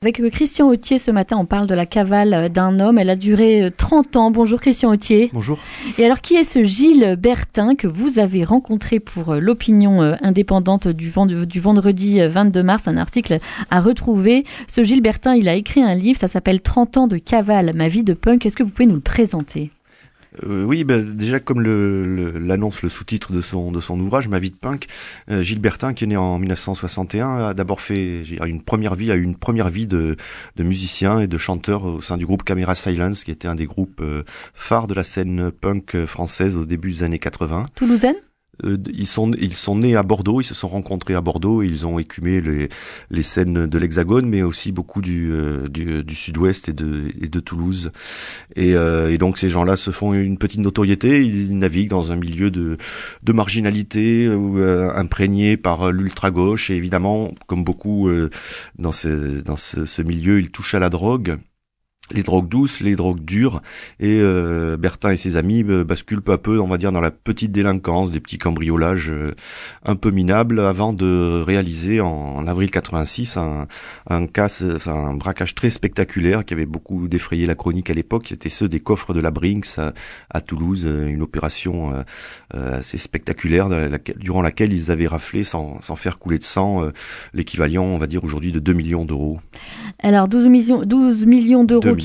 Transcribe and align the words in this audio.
Avec 0.00 0.22
Christian 0.30 0.68
Autier 0.68 1.00
ce 1.00 1.10
matin, 1.10 1.36
on 1.38 1.44
parle 1.44 1.66
de 1.66 1.74
la 1.74 1.84
cavale 1.84 2.52
d'un 2.52 2.78
homme. 2.78 2.98
Elle 2.98 3.10
a 3.10 3.16
duré 3.16 3.68
30 3.76 4.14
ans. 4.14 4.30
Bonjour 4.30 4.60
Christian 4.60 4.90
Autier. 4.90 5.28
Bonjour. 5.32 5.58
Et 5.98 6.04
alors, 6.04 6.20
qui 6.20 6.36
est 6.36 6.44
ce 6.44 6.62
Gilles 6.62 7.16
Bertin 7.18 7.74
que 7.74 7.88
vous 7.88 8.20
avez 8.20 8.44
rencontré 8.44 9.00
pour 9.00 9.32
euh, 9.32 9.40
l'opinion 9.40 10.00
euh, 10.00 10.14
indépendante 10.22 10.86
du, 10.86 11.10
vendredi 11.10 12.20
22 12.20 12.60
euh, 12.60 12.62
mars? 12.62 12.86
Un 12.86 12.96
article 12.96 13.40
à 13.70 13.80
retrouver. 13.80 14.44
Ce 14.68 14.84
Gilles 14.84 15.02
Bertin, 15.02 15.34
il 15.34 15.48
a 15.48 15.56
écrit 15.56 15.82
un 15.82 15.96
livre, 15.96 16.20
ça 16.20 16.28
s'appelle 16.28 16.60
30 16.60 16.96
ans 16.96 17.08
de 17.08 17.18
cavale, 17.18 17.72
ma 17.74 17.88
vie 17.88 18.04
de 18.04 18.14
punk. 18.14 18.46
Est-ce 18.46 18.56
que 18.56 18.62
vous 18.62 18.70
pouvez 18.70 18.86
nous 18.86 18.94
le 18.94 19.00
présenter? 19.00 19.72
Euh, 20.44 20.64
oui, 20.64 20.84
ben, 20.84 21.04
déjà 21.14 21.40
comme 21.40 21.62
l'annonce 21.62 22.82
le, 22.82 22.88
sous-titre 22.88 23.32
de 23.32 23.40
son 23.40 23.72
de 23.72 23.80
son 23.80 23.98
ouvrage, 24.00 24.28
Ma 24.28 24.38
vie 24.38 24.50
de 24.50 24.56
punk, 24.56 24.86
euh, 25.30 25.42
Gilles 25.42 25.60
Bertin, 25.60 25.94
qui 25.94 26.04
est 26.04 26.06
né 26.06 26.16
en 26.16 26.38
1961, 26.38 27.36
a 27.36 27.54
d'abord 27.54 27.80
fait 27.80 28.22
une 28.22 28.62
première 28.62 28.94
vie, 28.94 29.10
a 29.10 29.16
eu 29.16 29.22
une 29.22 29.36
première 29.36 29.68
vie 29.68 29.86
de, 29.86 30.16
de 30.56 30.62
musicien 30.62 31.20
et 31.20 31.26
de 31.26 31.38
chanteur 31.38 31.84
au 31.84 32.00
sein 32.00 32.16
du 32.16 32.26
groupe 32.26 32.42
Camera 32.42 32.74
Silence, 32.74 33.24
qui 33.24 33.30
était 33.30 33.48
un 33.48 33.54
des 33.54 33.66
groupes 33.66 34.00
euh, 34.00 34.22
phares 34.54 34.86
de 34.86 34.94
la 34.94 35.02
scène 35.02 35.50
punk 35.50 36.04
française 36.06 36.56
au 36.56 36.64
début 36.64 36.92
des 36.92 37.02
années 37.02 37.18
80. 37.18 37.66
Toulousaine? 37.74 38.16
Ils 38.64 39.06
sont 39.06 39.32
ils 39.32 39.54
sont 39.54 39.76
nés 39.76 39.96
à 39.96 40.02
Bordeaux, 40.02 40.40
ils 40.40 40.44
se 40.44 40.54
sont 40.54 40.68
rencontrés 40.68 41.14
à 41.14 41.20
Bordeaux, 41.20 41.62
ils 41.62 41.86
ont 41.86 41.98
écumé 41.98 42.40
les 42.40 42.68
les 43.10 43.22
scènes 43.22 43.66
de 43.66 43.78
l'Hexagone, 43.78 44.28
mais 44.28 44.42
aussi 44.42 44.72
beaucoup 44.72 45.00
du 45.00 45.32
euh, 45.32 45.68
du, 45.68 46.02
du 46.04 46.14
Sud-Ouest 46.14 46.68
et 46.68 46.72
de 46.72 47.12
et 47.20 47.28
de 47.28 47.40
Toulouse. 47.40 47.92
Et, 48.56 48.74
euh, 48.74 49.12
et 49.12 49.18
donc 49.18 49.38
ces 49.38 49.48
gens-là 49.48 49.76
se 49.76 49.90
font 49.90 50.14
une 50.14 50.38
petite 50.38 50.60
notoriété, 50.60 51.24
ils 51.24 51.58
naviguent 51.58 51.90
dans 51.90 52.12
un 52.12 52.16
milieu 52.16 52.50
de 52.50 52.76
de 53.22 53.32
marginalité 53.32 54.28
imprégné 54.94 55.56
par 55.56 55.92
l'ultra 55.92 56.30
gauche 56.30 56.70
et 56.70 56.74
évidemment 56.74 57.34
comme 57.46 57.64
beaucoup 57.64 58.10
dans 58.78 58.92
ce 58.92 59.40
dans 59.42 59.56
ce 59.56 60.02
milieu, 60.02 60.40
ils 60.40 60.50
touchent 60.50 60.74
à 60.74 60.78
la 60.78 60.90
drogue 60.90 61.38
les 62.10 62.22
drogues 62.22 62.48
douces, 62.48 62.80
les 62.80 62.96
drogues 62.96 63.20
dures, 63.20 63.60
et 64.00 64.20
euh, 64.20 64.76
Bertin 64.76 65.10
et 65.10 65.16
ses 65.16 65.36
amis 65.36 65.64
euh, 65.68 65.84
basculent 65.84 66.22
peu 66.22 66.32
à 66.32 66.38
peu, 66.38 66.60
on 66.60 66.66
va 66.66 66.78
dire, 66.78 66.92
dans 66.92 67.00
la 67.00 67.10
petite 67.10 67.52
délinquance, 67.52 68.10
des 68.10 68.20
petits 68.20 68.38
cambriolages 68.38 69.10
euh, 69.10 69.34
un 69.84 69.96
peu 69.96 70.10
minables, 70.10 70.60
avant 70.60 70.92
de 70.92 71.42
réaliser 71.46 72.00
en, 72.00 72.46
avril 72.46 72.70
86 72.70 73.36
un, 73.36 73.66
un 74.08 74.26
casse, 74.26 74.62
un 74.86 75.14
braquage 75.14 75.54
très 75.54 75.70
spectaculaire 75.70 76.44
qui 76.44 76.54
avait 76.54 76.66
beaucoup 76.66 77.08
défrayé 77.08 77.46
la 77.46 77.54
chronique 77.54 77.90
à 77.90 77.94
l'époque, 77.94 78.24
qui 78.24 78.34
était 78.34 78.48
ceux 78.48 78.68
des 78.68 78.80
coffres 78.80 79.12
de 79.12 79.20
la 79.20 79.30
Brinks 79.30 79.78
à, 80.30 80.40
Toulouse, 80.40 80.84
une 80.84 81.22
opération 81.22 82.04
assez 82.52 82.96
spectaculaire 82.96 83.68
durant 84.16 84.40
laquelle 84.40 84.72
ils 84.72 84.90
avaient 84.90 85.06
raflé, 85.06 85.44
sans, 85.44 85.80
sans 85.82 85.96
faire 85.96 86.18
couler 86.18 86.38
de 86.38 86.44
sang, 86.44 86.90
l'équivalent, 87.34 87.84
on 87.84 87.98
va 87.98 88.06
dire, 88.06 88.24
aujourd'hui 88.24 88.52
de 88.52 88.60
2 88.60 88.72
millions 88.72 89.04
d'euros. 89.04 89.40
Alors 90.00 90.28
12 90.28 90.46
millions, 90.46 90.82
12 90.84 91.26
millions 91.26 91.64
d'euros 91.64 91.97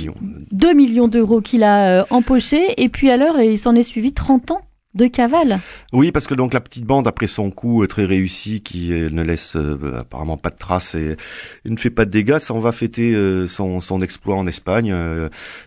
2 0.52 0.73
millions 0.73 1.08
d'euros 1.08 1.41
qu'il 1.41 1.63
a 1.63 2.02
euh, 2.02 2.05
empoché. 2.09 2.81
Et 2.81 2.89
puis 2.89 3.09
alors, 3.09 3.39
il 3.39 3.58
s'en 3.58 3.75
est 3.75 3.83
suivi 3.83 4.13
30 4.13 4.52
ans 4.52 4.61
de 4.95 5.08
cavale. 5.08 5.59
Oui, 5.91 6.11
parce 6.11 6.27
que 6.27 6.36
donc 6.36 6.53
la 6.53 6.61
petite 6.61 6.86
bande 6.86 7.08
après 7.08 7.25
son 7.25 7.49
coup 7.49 7.81
euh, 7.81 7.88
très 7.88 8.05
réussi, 8.05 8.61
qui 8.61 8.94
euh, 8.94 9.09
ne 9.09 9.23
laisse 9.23 9.55
euh, 9.55 9.99
apparemment 9.99 10.38
pas 10.38 10.52
de 10.52 10.58
traces 10.58 10.94
et, 10.94 11.17
ne 11.66 11.75
fait 11.77 11.89
pas 11.89 12.05
de 12.05 12.11
dégâts, 12.11 12.38
ça 12.38 12.53
on 12.53 12.59
va 12.59 12.72
fêter 12.72 13.16
son, 13.47 13.81
son 13.81 14.02
exploit 14.02 14.36
en 14.36 14.45
Espagne. 14.45 14.94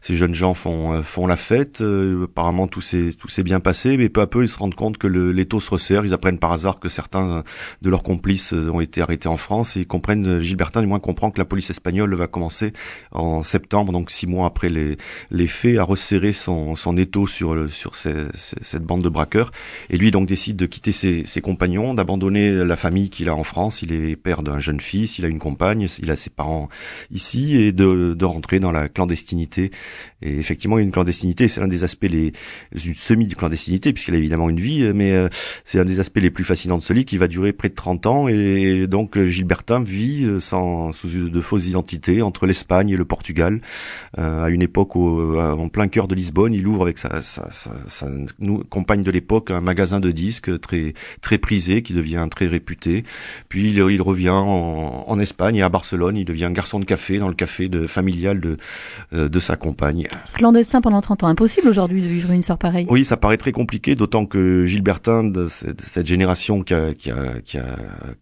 ces 0.00 0.16
jeunes 0.16 0.34
gens 0.34 0.54
font 0.54 1.02
font 1.02 1.27
la 1.27 1.36
fête. 1.36 1.82
apparemment 2.22 2.69
tout 2.69 2.80
s'est 2.80 3.10
tout 3.19 3.28
s'est 3.28 3.42
bien 3.42 3.58
passé, 3.58 3.97
mais 3.97 4.08
peu 4.08 4.20
à 4.20 4.27
peu 4.27 4.44
ils 4.44 4.48
se 4.48 4.58
rendent 4.58 4.74
compte 4.74 4.98
que 4.98 5.06
le, 5.06 5.32
les 5.32 5.47
taux 5.47 5.60
se 5.60 5.70
resserrent. 5.70 6.04
Ils 6.04 6.14
apprennent 6.14 6.38
par 6.38 6.52
hasard 6.52 6.78
que 6.78 6.88
certains 6.88 7.42
de 7.82 7.91
leurs 7.91 8.02
complices 8.04 8.52
ont 8.52 8.80
été 8.80 9.02
arrêtés 9.02 9.28
en 9.28 9.36
France 9.36 9.77
et 9.77 9.80
ils 9.80 9.86
comprennent. 9.86 10.41
Gilbertin 10.41 10.80
du 10.80 10.86
moins 10.86 11.00
comprend 11.00 11.30
que 11.30 11.38
la 11.38 11.44
police 11.44 11.70
espagnole 11.70 12.14
va 12.14 12.28
commencer 12.28 12.72
en 13.10 13.42
septembre, 13.42 13.92
donc 13.92 14.10
six 14.10 14.27
mois 14.27 14.47
après 14.47 14.69
les 14.69 14.97
les 15.30 15.47
faits, 15.48 15.78
à 15.78 15.82
resserrer 15.82 16.32
son 16.32 16.77
son 16.77 16.97
étau 16.97 17.27
sur 17.27 17.69
sur 17.70 17.97
cette 17.97 18.84
bande 18.84 19.02
de 19.02 19.08
braqueur. 19.17 19.50
Et 19.91 19.97
lui 19.97 20.11
donc 20.11 20.28
décide 20.28 20.56
de 20.56 20.66
quitter 20.66 20.93
ses, 20.93 21.41
compagnons, 21.41 21.94
d'abandonner 21.94 22.53
la 22.65 22.77
famille 22.77 23.09
qu'il 23.09 23.28
a 23.28 23.34
en 23.34 23.44
France. 23.44 23.82
Il 23.82 23.93
est 23.93 24.16
père 24.16 24.43
d'un 24.43 24.59
jeune 24.59 24.81
fils, 24.81 25.19
il 25.19 25.25
a 25.25 25.28
une 25.28 25.38
compagne, 25.38 25.87
il 26.03 26.10
a 26.10 26.16
ses 26.16 26.31
parents 26.31 26.69
ici 27.10 27.56
et 27.56 27.72
de, 27.72 28.25
rentrer 28.25 28.59
dans 28.60 28.72
la 28.72 28.88
clandestinité. 28.88 29.71
Et 30.21 30.37
effectivement, 30.38 30.78
une 30.78 30.91
clandestinité, 30.91 31.49
c'est 31.49 31.60
l'un 31.60 31.69
des 31.69 31.84
aspects 31.84 32.05
une 32.05 32.94
semi-clandestinité 32.94 33.93
puisqu'il 33.93 34.15
a 34.15 34.19
évidemment 34.19 34.50
une 34.50 34.60
vie, 34.60 34.91
mais 34.94 35.12
euh, 35.12 35.28
c'est 35.65 35.78
un 35.78 35.84
des 35.84 36.00
aspects 36.00 36.19
les 36.19 36.31
plus 36.31 36.44
fascinants 36.44 36.78
de 36.78 36.82
ce 36.82 36.93
livre 36.93 37.06
qui 37.06 37.19
va 37.19 37.28
durer 37.28 37.53
près 37.53 37.69
de 37.69 37.75
30 37.75 38.06
ans. 38.06 38.28
Et 38.28 38.87
donc 38.87 39.19
Gilbertin 39.19 39.82
vit 39.82 40.25
euh, 40.25 40.41
sous 40.41 41.31
de 41.31 41.41
fausses 41.41 41.69
identités 41.69 42.22
entre 42.22 42.47
l'Espagne 42.47 42.91
et 42.91 42.97
le 42.97 43.05
Portugal 43.05 43.60
euh, 44.19 44.44
à 44.44 44.50
une 44.50 44.62
époque 44.62 44.97
en 44.97 45.69
plein 45.69 45.88
cœur 45.88 46.09
de 46.09 46.15
Lisbonne, 46.15 46.55
il 46.55 46.66
ouvre 46.66 46.82
avec 46.82 46.99
sa 46.99 47.10
compagne 48.71 49.03
de 49.06 49.11
l'époque 49.11 49.50
un 49.50 49.61
magasin 49.61 50.00
de 50.00 50.11
disques 50.11 50.61
très 50.61 50.94
très 51.22 51.39
prisé 51.39 51.83
qui 51.83 51.93
devient 51.93 52.27
très 52.31 52.47
réputé. 52.47 53.05
Puis 53.49 53.71
il, 53.71 53.78
il 53.78 54.03
revient 54.03 54.31
en, 54.31 55.05
en, 55.06 55.21
Espagne 55.21 55.56
et 55.56 55.62
à 55.62 55.69
Barcelone, 55.69 56.17
il 56.17 56.25
devient 56.25 56.50
garçon 56.53 56.78
de 56.78 56.84
café 56.84 57.19
dans 57.19 57.28
le 57.28 57.34
café 57.34 57.69
de, 57.69 57.87
familial 57.87 58.41
de 58.41 58.56
euh, 59.12 59.28
de 59.28 59.41
sa 59.41 59.56
compagne. 59.56 60.09
Clandestin 60.34 60.81
pendant 60.81 61.00
30 61.00 61.25
ans, 61.25 61.28
impossible 61.28 61.69
aujourd'hui 61.69 62.03
de 62.03 62.06
vivre 62.06 62.31
une 62.33 62.43
sorte 62.43 62.61
pareille. 62.61 62.87
Oui, 62.91 63.05
ça 63.05 63.17
paraît 63.17 63.37
très 63.37 63.53
compliqué, 63.53 63.94
d'autant 63.94 64.27
que 64.27 64.65
Gilbertin 64.67 65.25
de 65.25 65.49
cette, 65.49 65.81
cette 65.81 66.06
génération 66.06 66.62
qui 66.62 66.75
a, 66.75 66.93
qui, 66.93 67.11
a, 67.11 67.41
qui 67.44 67.59
a 67.59 67.77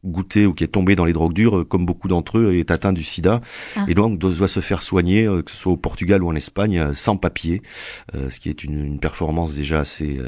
goûté 0.04 0.46
ou 0.46 0.52
qui 0.52 0.64
est 0.64 0.68
tombé 0.68 0.96
dans 0.96 1.04
les 1.04 1.12
drogues 1.12 1.32
dures, 1.32 1.66
comme 1.68 1.86
beaucoup 1.86 2.08
d'entre 2.08 2.38
eux, 2.38 2.54
est 2.54 2.70
atteint 2.70 2.92
du 2.92 3.02
SIDA 3.02 3.40
ah. 3.76 3.84
et 3.88 3.94
donc 3.94 4.18
doit 4.18 4.48
se 4.48 4.60
faire 4.60 4.82
soigner, 4.82 5.26
euh, 5.26 5.42
que 5.42 5.50
ce 5.50 5.56
soit 5.56 5.72
au 5.72 5.76
Portugal 5.76 6.22
ou 6.22 6.28
en 6.28 6.34
Espagne, 6.34 6.78
euh, 6.78 6.92
sans 6.92 7.16
papier, 7.16 7.62
ce 8.28 8.38
qui 8.38 8.48
est 8.48 8.64
une, 8.64 8.84
une 8.84 8.98
performance 8.98 9.54
déjà 9.54 9.80
assez 9.80 10.18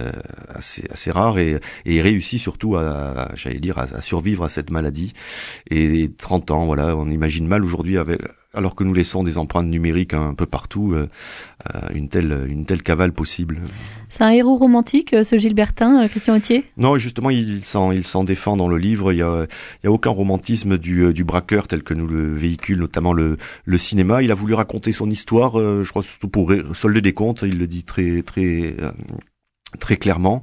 assez, 0.49 0.85
assez 0.91 1.11
rare 1.11 1.39
et, 1.39 1.61
et 1.85 2.03
réussit 2.03 2.41
surtout 2.41 2.77
à, 2.77 3.31
j'allais 3.35 3.61
dire, 3.61 3.79
à, 3.79 4.01
survivre 4.01 4.45
à 4.45 4.49
cette 4.49 4.71
maladie. 4.71 5.13
Et 5.71 6.11
30 6.17 6.51
ans, 6.51 6.67
voilà, 6.67 6.97
on 6.97 7.09
imagine 7.09 7.47
mal 7.47 7.65
aujourd'hui 7.65 7.99
avec 7.99 8.21
alors 8.57 8.75
que 8.75 8.83
nous 8.83 8.95
laissons 8.95 9.23
des 9.23 9.39
empreintes 9.39 9.67
numériques 9.67 10.15
un 10.15 10.35
peu 10.35 10.47
partout, 10.47 10.93
euh, 10.95 11.09
euh, 11.75 11.81
une 11.95 12.09
telle 12.09 12.47
une 12.49 12.65
telle 12.65 12.83
cavale 12.83 13.13
possible. 13.13 13.61
C'est 14.09 14.25
un 14.25 14.31
héros 14.31 14.57
romantique, 14.57 15.13
euh, 15.13 15.25
ce 15.25 15.37
Gilbertin, 15.37 16.09
Christian 16.09 16.37
Autier? 16.37 16.65
Non, 16.77 16.97
justement, 16.97 17.31
il 17.31 17.65
s'en 17.65 17.93
il 17.93 18.07
s'en 18.07 18.25
défend 18.25 18.57
dans 18.57 18.69
le 18.69 18.79
livre. 18.79 19.13
Il 19.13 19.19
y 19.19 19.23
a 19.23 19.47
il 19.83 19.87
y 19.87 19.89
a 19.89 19.93
aucun 19.93 20.11
romantisme 20.11 20.79
du 20.79 21.13
du 21.13 21.25
braqueur 21.25 21.69
tel 21.69 21.83
que 21.83 21.95
nous 21.95 22.07
le 22.07 22.33
véhicule, 22.33 22.79
notamment 22.79 23.13
le 23.13 23.37
le 23.65 23.79
cinéma. 23.79 24.23
Il 24.23 24.33
a 24.33 24.35
voulu 24.35 24.55
raconter 24.55 24.93
son 24.93 25.11
histoire, 25.11 25.59
je 25.59 25.89
crois 25.89 26.03
surtout 26.03 26.29
pour 26.29 26.53
solder 26.73 27.03
des 27.03 27.13
comptes. 27.13 27.43
Il 27.43 27.59
le 27.59 27.67
dit 27.67 27.85
très 27.85 28.23
très 28.23 28.75
très 29.79 29.97
clairement. 29.97 30.43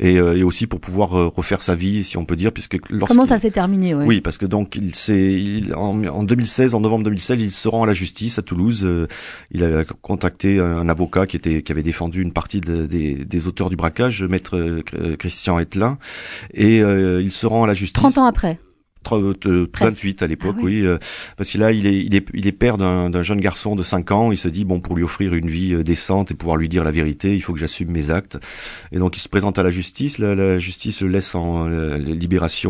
Et, 0.00 0.18
euh, 0.18 0.36
et, 0.36 0.42
aussi 0.42 0.66
pour 0.66 0.80
pouvoir 0.80 1.18
euh, 1.18 1.32
refaire 1.34 1.62
sa 1.62 1.74
vie 1.74 2.04
si 2.04 2.16
on 2.16 2.24
peut 2.24 2.36
dire 2.36 2.52
puisque 2.52 2.78
comment 2.80 3.26
ça 3.26 3.38
s'est 3.38 3.50
terminé 3.50 3.94
ouais? 3.94 4.04
oui 4.04 4.20
parce 4.20 4.36
que 4.36 4.46
donc 4.46 4.76
il 4.76 4.94
s'est 4.94 5.62
en, 5.74 6.04
en, 6.04 6.22
2016 6.22 6.74
en 6.74 6.80
novembre 6.80 7.04
2016 7.04 7.42
il 7.42 7.50
se 7.50 7.68
rend 7.68 7.84
à 7.84 7.86
la 7.86 7.92
justice 7.92 8.38
à 8.38 8.42
Toulouse. 8.42 8.82
Euh, 8.84 9.06
il 9.52 9.64
a 9.64 9.84
contacté 9.84 10.58
un, 10.58 10.88
avocat 10.88 11.26
qui 11.26 11.36
était 11.36 11.62
qui 11.62 11.72
avait 11.72 11.82
défendu 11.82 12.22
une 12.22 12.32
partie 12.32 12.60
de, 12.60 12.86
des, 12.86 13.24
des, 13.24 13.46
auteurs 13.46 13.70
du 13.70 13.76
braquage 13.76 14.22
maître 14.22 14.82
Christian 15.18 15.58
Etlin. 15.58 15.98
Et 16.52 16.78
il 16.78 17.32
se 17.32 17.46
rend 17.46 17.64
à 17.64 17.66
la 17.66 17.74
justice 17.74 17.94
30 17.94 18.18
ans 18.18 18.26
après 18.26 18.58
28 19.10 20.22
à 20.22 20.26
l'époque, 20.26 20.56
ah 20.58 20.62
oui, 20.64 20.80
euh, 20.80 20.98
parce 21.36 21.50
que 21.50 21.58
là, 21.58 21.72
il 21.72 21.86
est, 21.86 21.98
il 21.98 22.14
est, 22.14 22.26
il 22.34 22.46
est 22.46 22.52
père 22.52 22.78
d'un 22.78 23.22
jeune 23.22 23.40
garçon 23.40 23.76
de 23.76 23.82
5 23.82 24.10
ans. 24.12 24.32
Il 24.32 24.38
se 24.38 24.48
dit 24.48 24.64
bon, 24.64 24.80
pour 24.80 24.96
lui 24.96 25.04
offrir 25.04 25.34
une 25.34 25.48
vie 25.48 25.74
euh, 25.74 25.82
décente 25.82 26.30
et 26.30 26.34
pouvoir 26.34 26.56
lui 26.56 26.68
dire 26.68 26.84
la 26.84 26.90
vérité, 26.90 27.34
il 27.34 27.40
faut 27.40 27.52
que 27.52 27.58
j'assume 27.58 27.90
mes 27.90 28.10
actes. 28.10 28.38
Et 28.92 28.98
donc, 28.98 29.16
il 29.16 29.20
se 29.20 29.28
présente 29.28 29.58
à 29.58 29.62
la 29.62 29.70
justice. 29.70 30.18
La, 30.18 30.34
la 30.34 30.58
justice 30.58 31.02
le 31.02 31.08
laisse 31.08 31.34
en 31.34 31.68
euh, 31.68 31.96
libération 31.98 32.64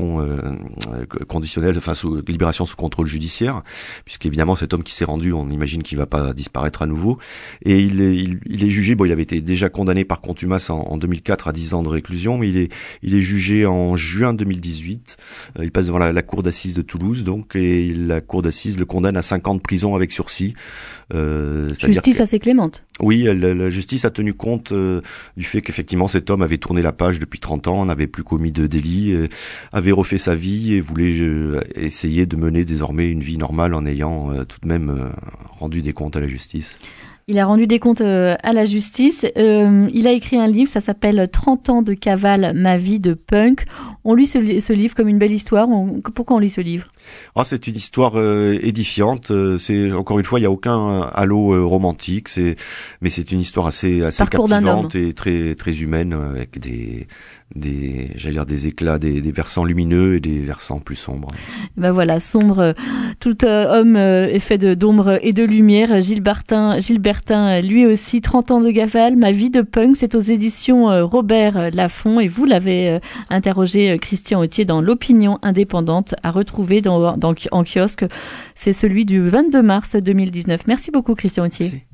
conditionnelle, 1.28 1.76
enfin 1.76 1.94
sous 1.94 2.22
libération 2.26 2.66
sous 2.66 2.76
contrôle 2.76 3.06
judiciaire, 3.06 3.62
puisqu'évidemment, 4.04 4.56
cet 4.56 4.74
homme 4.74 4.82
qui 4.82 4.94
s'est 4.94 5.04
rendu, 5.04 5.32
on 5.32 5.48
imagine 5.50 5.82
qu'il 5.82 5.98
va 5.98 6.06
pas 6.06 6.32
disparaître 6.32 6.82
à 6.82 6.86
nouveau. 6.86 7.18
Et 7.64 7.80
il 7.80 8.00
est, 8.00 8.14
il, 8.46 8.64
est 8.64 8.70
jugé. 8.70 8.94
Bon, 8.94 9.04
il 9.04 9.12
avait 9.12 9.22
été 9.22 9.40
déjà 9.40 9.68
condamné 9.68 10.04
par 10.04 10.20
contumace 10.20 10.70
en, 10.70 10.80
en, 10.80 10.98
2004 10.98 11.48
à 11.48 11.52
10 11.52 11.74
ans 11.74 11.82
de 11.82 11.88
réclusion, 11.88 12.38
mais 12.38 12.48
il 12.48 12.56
est, 12.58 12.72
il 13.02 13.14
est 13.14 13.20
jugé 13.20 13.66
en 13.66 13.96
juin 13.96 14.34
2018. 14.34 15.16
il 15.62 15.70
passe 15.70 15.86
devant 15.86 15.98
la 15.98 16.22
cour 16.24 16.42
d'assises 16.42 16.74
de 16.74 16.82
Toulouse, 16.82 17.22
donc, 17.22 17.54
et 17.54 17.94
la 17.94 18.20
cour 18.20 18.42
d'assises 18.42 18.78
le 18.78 18.84
condamne 18.84 19.16
à 19.16 19.22
5 19.22 19.46
ans 19.48 19.54
de 19.54 19.60
prison 19.60 19.94
avec 19.94 20.10
sursis. 20.10 20.54
Euh, 21.14 21.72
justice 21.80 22.20
assez 22.20 22.38
clémente. 22.38 22.84
Oui, 23.00 23.24
la, 23.24 23.68
justice 23.68 24.04
a 24.04 24.10
tenu 24.10 24.34
compte 24.34 24.72
euh, 24.72 25.00
du 25.36 25.44
fait 25.44 25.60
qu'effectivement 25.60 26.08
cet 26.08 26.30
homme 26.30 26.42
avait 26.42 26.58
tourné 26.58 26.80
la 26.80 26.92
page 26.92 27.18
depuis 27.18 27.40
30 27.40 27.68
ans, 27.68 27.84
n'avait 27.84 28.06
plus 28.06 28.22
commis 28.22 28.52
de 28.52 28.66
délit, 28.66 29.12
euh, 29.12 29.26
avait 29.72 29.92
refait 29.92 30.18
sa 30.18 30.34
vie 30.34 30.74
et 30.74 30.80
voulait 30.80 31.20
euh, 31.20 31.60
essayer 31.74 32.24
de 32.26 32.36
mener 32.36 32.64
désormais 32.64 33.10
une 33.10 33.22
vie 33.22 33.36
normale 33.36 33.74
en 33.74 33.84
ayant 33.84 34.32
tout 34.44 34.58
de 34.62 34.68
même 34.68 35.12
rendu 35.50 35.82
des 35.82 35.92
comptes 35.92 36.16
à 36.16 36.20
la 36.20 36.28
justice. 36.28 36.78
Il 37.26 37.38
a 37.38 37.46
rendu 37.46 37.66
des 37.66 37.78
comptes 37.78 38.02
euh, 38.02 38.36
à 38.42 38.52
la 38.52 38.66
justice. 38.66 39.24
Euh, 39.38 39.88
il 39.94 40.06
a 40.06 40.12
écrit 40.12 40.36
un 40.36 40.46
livre, 40.46 40.70
ça 40.70 40.80
s'appelle 40.80 41.26
30 41.30 41.70
ans 41.70 41.82
de 41.82 41.94
cavale, 41.94 42.52
ma 42.54 42.76
vie 42.76 43.00
de 43.00 43.14
punk. 43.14 43.64
On 44.04 44.14
lit 44.14 44.26
ce, 44.26 44.72
livre 44.72 44.94
comme 44.94 45.08
une 45.08 45.16
belle 45.16 45.32
histoire. 45.32 45.66
pourquoi 46.14 46.36
on 46.36 46.38
lit 46.38 46.50
ce 46.50 46.60
livre? 46.60 46.88
Oh, 47.34 47.42
C'est 47.42 47.66
une 47.66 47.76
histoire 47.76 48.12
euh, 48.16 48.58
édifiante. 48.62 49.32
C'est 49.58 49.92
encore 49.92 50.18
une 50.18 50.26
fois, 50.26 50.38
il 50.38 50.42
n'y 50.42 50.46
a 50.46 50.50
aucun 50.50 51.00
halo 51.14 51.66
romantique. 51.66 52.28
C'est 52.28 52.56
mais 53.00 53.08
c'est 53.08 53.32
une 53.32 53.40
histoire 53.40 53.66
assez 53.66 54.02
assez 54.02 54.24
captivante 54.26 54.94
et 54.94 55.14
très 55.14 55.54
très 55.54 55.80
humaine 55.80 56.12
avec 56.12 56.58
des 56.58 57.06
des 57.54 58.10
j'allais 58.16 58.34
dire 58.34 58.46
des 58.46 58.66
éclats, 58.66 58.98
des, 58.98 59.20
des, 59.20 59.32
versants 59.32 59.64
lumineux 59.64 60.16
et 60.16 60.20
des 60.20 60.40
versants 60.40 60.80
plus 60.80 60.96
sombres. 60.96 61.28
Ben 61.76 61.92
voilà, 61.92 62.20
sombre. 62.20 62.74
Tout 63.24 63.46
homme 63.46 63.96
est 63.96 64.38
fait 64.38 64.58
d'ombre 64.76 65.18
et 65.22 65.32
de 65.32 65.44
lumière. 65.44 65.98
Gilles 66.02 66.22
Gilles 66.78 67.00
lui 67.66 67.86
aussi 67.86 68.20
30 68.20 68.50
ans 68.50 68.60
de 68.60 68.70
Gaval, 68.70 69.16
Ma 69.16 69.32
vie 69.32 69.48
de 69.48 69.62
punk, 69.62 69.96
c'est 69.96 70.14
aux 70.14 70.20
éditions 70.20 70.90
euh, 70.90 71.06
Robert 71.06 71.70
Laffont 71.72 72.20
et 72.20 72.28
vous 72.28 72.44
l'avez 72.44 72.90
euh, 72.90 72.98
interrogé 73.30 73.92
euh, 73.92 73.96
Christian 73.96 74.40
Autier 74.40 74.66
dans 74.66 74.82
l'opinion 74.82 75.38
indépendante 75.40 76.14
à 76.22 76.30
retrouver 76.30 76.82
dans, 76.82 77.18
en 77.50 77.64
kiosque. 77.64 78.04
C'est 78.54 78.74
celui 78.74 79.06
du 79.06 79.26
22 79.26 79.62
mars 79.62 79.96
2019. 79.96 80.66
Merci 80.66 80.90
beaucoup 80.90 81.14
Christian 81.14 81.46
Autier. 81.46 81.86